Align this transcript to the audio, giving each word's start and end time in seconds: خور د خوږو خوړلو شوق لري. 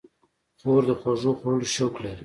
خور 0.59 0.81
د 0.87 0.91
خوږو 0.99 1.31
خوړلو 1.39 1.67
شوق 1.75 1.93
لري. 2.03 2.19